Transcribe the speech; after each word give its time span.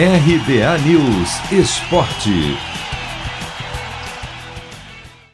RBA 0.00 0.78
News 0.86 1.50
Esporte. 1.50 2.30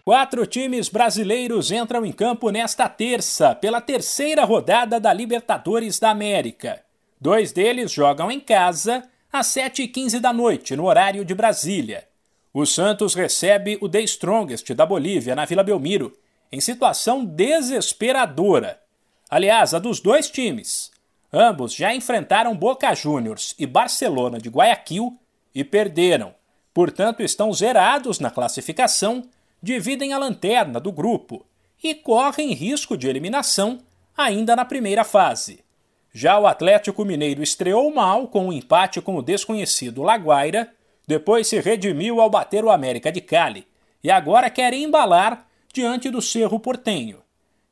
Quatro 0.03 0.47
times 0.47 0.89
brasileiros 0.89 1.71
entram 1.71 2.07
em 2.07 2.11
campo 2.11 2.49
nesta 2.49 2.89
terça, 2.89 3.55
pela 3.55 3.79
terceira 3.83 4.43
rodada 4.43 4.99
da 4.99 5.13
Libertadores 5.13 5.99
da 5.99 6.09
América. 6.09 6.83
Dois 7.21 7.53
deles 7.53 7.93
jogam 7.93 8.31
em 8.31 8.41
casa 8.41 9.07
às 9.31 9.49
7h15 9.49 10.19
da 10.19 10.33
noite, 10.33 10.75
no 10.75 10.87
horário 10.87 11.27
de 11.27 11.35
Brasília. 11.35 12.09
O 12.51 12.65
Santos 12.65 13.15
recebe 13.15 13.77
o 13.83 13.89
The 13.91 14.01
Strongest 14.01 14.73
da 14.73 14.87
Bolívia, 14.87 15.35
na 15.35 15.45
Vila 15.45 15.63
Belmiro, 15.63 16.17
em 16.51 16.59
situação 16.59 17.23
desesperadora. 17.23 18.81
Aliás, 19.29 19.75
a 19.75 19.79
dos 19.79 20.01
dois 20.01 20.31
times. 20.31 20.94
Ambos 21.37 21.75
já 21.75 21.93
enfrentaram 21.93 22.55
Boca 22.55 22.95
Juniors 22.95 23.57
e 23.59 23.67
Barcelona 23.67 24.39
de 24.39 24.49
Guayaquil 24.49 25.19
e 25.53 25.65
perderam. 25.65 26.33
Portanto, 26.73 27.25
estão 27.25 27.53
zerados 27.53 28.21
na 28.21 28.31
classificação, 28.31 29.25
dividem 29.61 30.13
a 30.13 30.19
lanterna 30.19 30.79
do 30.79 30.93
grupo 30.93 31.45
e 31.83 31.93
correm 31.93 32.53
risco 32.53 32.97
de 32.97 33.09
eliminação 33.09 33.81
ainda 34.17 34.55
na 34.55 34.65
primeira 34.65 35.03
fase. 35.03 35.65
Já 36.13 36.39
o 36.39 36.47
Atlético 36.47 37.05
Mineiro 37.05 37.43
estreou 37.43 37.93
mal 37.93 38.29
com 38.29 38.47
um 38.47 38.53
empate 38.53 39.01
com 39.01 39.17
o 39.17 39.23
desconhecido 39.23 40.05
Laguaira, 40.05 40.73
depois 41.05 41.49
se 41.49 41.59
redimiu 41.59 42.21
ao 42.21 42.31
bater 42.31 42.65
o 42.65 42.71
América 42.71 43.11
de 43.11 43.21
Cali 43.21 43.67
e 44.05 44.09
agora 44.09 44.49
quer 44.49 44.73
embalar 44.73 45.49
diante 45.73 46.11
do 46.11 46.23
Cerro 46.23 46.61
Portenho. 46.61 47.24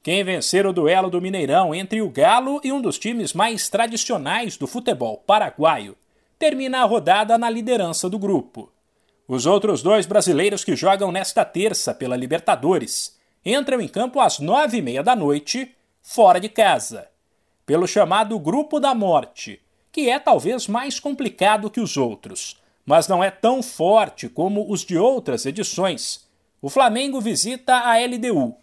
Quem 0.03 0.25
vencer 0.25 0.67
o 0.67 0.73
duelo 0.73 1.09
do 1.09 1.21
Mineirão 1.21 1.73
entre 1.73 2.03
o 2.03 2.11
Galo 2.11 2.61
e 2.65 2.73
um 2.73 2.81
dos 2.81 2.99
times 2.99 3.33
mais 3.33 3.69
tradicionais 3.69 4.57
do 4.57 4.67
futebol 4.67 5.19
paraguaio 5.19 5.97
termina 6.37 6.81
a 6.81 6.85
rodada 6.85 7.39
na 7.39 7.49
liderança 7.49 8.11
do 8.11 8.19
grupo. 8.19 8.73
Os 9.29 9.47
outros 9.47 9.81
dois 9.81 10.05
brasileiros 10.05 10.65
que 10.65 10.75
jogam 10.75 11.13
nesta 11.13 11.45
terça 11.45 11.95
pela 11.95 12.17
Libertadores 12.17 13.17
entram 13.47 13.81
em 13.81 13.87
campo 13.87 14.19
às 14.19 14.41
nove 14.41 14.79
e 14.79 14.83
meia 14.83 15.05
da 15.05 15.15
noite, 15.15 15.73
fora 16.03 16.41
de 16.41 16.49
casa, 16.49 17.09
pelo 17.65 17.87
chamado 17.87 18.37
Grupo 18.41 18.81
da 18.81 18.97
Morte, 18.97 19.61
que 19.93 20.11
é 20.11 20.19
talvez 20.19 20.67
mais 20.67 20.99
complicado 20.99 21.71
que 21.71 21.81
os 21.81 21.97
outros, 21.97 22.61
mas 22.85 23.07
não 23.07 23.23
é 23.23 23.31
tão 23.31 23.63
forte 23.63 24.29
como 24.29 24.69
os 24.69 24.85
de 24.85 24.99
outras 24.99 25.47
edições. 25.47 26.27
O 26.61 26.69
Flamengo 26.69 27.21
visita 27.21 27.77
a 27.77 27.97
LDU, 28.05 28.57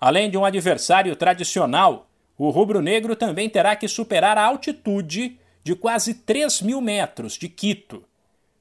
Além 0.00 0.30
de 0.30 0.38
um 0.38 0.44
adversário 0.44 1.14
tradicional, 1.14 2.08
o 2.38 2.48
rubro-negro 2.48 3.14
também 3.14 3.50
terá 3.50 3.76
que 3.76 3.86
superar 3.86 4.38
a 4.38 4.44
altitude 4.44 5.38
de 5.62 5.74
quase 5.74 6.14
3 6.14 6.62
mil 6.62 6.80
metros 6.80 7.34
de 7.34 7.48
Quito. 7.50 8.02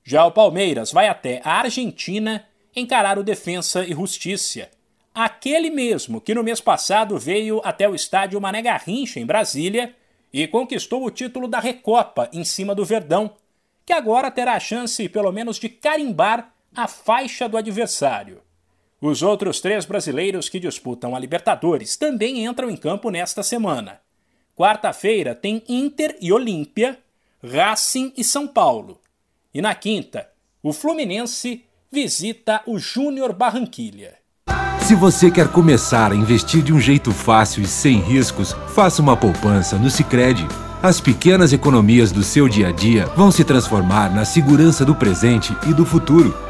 Já 0.03 0.25
o 0.25 0.31
Palmeiras 0.31 0.91
vai 0.91 1.07
até 1.07 1.41
a 1.45 1.53
Argentina 1.59 2.45
encarar 2.75 3.17
o 3.17 3.23
Defensa 3.23 3.85
e 3.85 3.93
Justiça, 3.93 4.69
aquele 5.15 5.69
mesmo 5.69 6.19
que 6.19 6.35
no 6.35 6.43
mês 6.43 6.59
passado 6.59 7.17
veio 7.17 7.61
até 7.63 7.87
o 7.87 7.95
estádio 7.95 8.41
Mané 8.41 8.61
Garrincha, 8.61 9.19
em 9.19 9.25
Brasília, 9.25 9.95
e 10.31 10.45
conquistou 10.45 11.05
o 11.05 11.11
título 11.11 11.47
da 11.47 11.59
Recopa 11.59 12.29
em 12.33 12.43
cima 12.43 12.75
do 12.75 12.83
Verdão, 12.83 13.33
que 13.85 13.93
agora 13.93 14.29
terá 14.29 14.53
a 14.53 14.59
chance, 14.59 15.07
pelo 15.07 15.31
menos, 15.31 15.57
de 15.57 15.69
carimbar 15.69 16.53
a 16.75 16.87
faixa 16.87 17.47
do 17.47 17.57
adversário. 17.57 18.41
Os 19.01 19.21
outros 19.21 19.61
três 19.61 19.85
brasileiros 19.85 20.49
que 20.49 20.59
disputam 20.59 21.15
a 21.15 21.19
Libertadores 21.19 21.95
também 21.95 22.45
entram 22.45 22.69
em 22.69 22.75
campo 22.75 23.09
nesta 23.09 23.41
semana. 23.41 23.99
Quarta-feira 24.57 25.33
tem 25.33 25.63
Inter 25.69 26.17
e 26.19 26.33
Olímpia, 26.33 26.99
Racing 27.41 28.11
e 28.17 28.25
São 28.25 28.45
Paulo. 28.45 28.99
E 29.53 29.61
na 29.61 29.73
quinta, 29.73 30.27
o 30.61 30.73
Fluminense 30.73 31.63
visita 31.89 32.61
o 32.65 32.77
Júnior 32.77 33.31
Barranquilha. 33.31 34.15
Se 34.81 34.95
você 34.95 35.31
quer 35.31 35.47
começar 35.49 36.11
a 36.11 36.15
investir 36.15 36.61
de 36.61 36.73
um 36.73 36.79
jeito 36.79 37.11
fácil 37.11 37.63
e 37.63 37.67
sem 37.67 37.99
riscos, 37.99 38.53
faça 38.73 39.01
uma 39.01 39.15
poupança 39.15 39.77
no 39.77 39.89
Sicredi. 39.89 40.45
As 40.83 40.99
pequenas 40.99 41.53
economias 41.53 42.11
do 42.11 42.23
seu 42.23 42.49
dia 42.49 42.67
a 42.67 42.71
dia 42.71 43.05
vão 43.15 43.31
se 43.31 43.45
transformar 43.45 44.13
na 44.13 44.25
segurança 44.25 44.83
do 44.83 44.95
presente 44.95 45.55
e 45.69 45.73
do 45.73 45.85
futuro. 45.85 46.48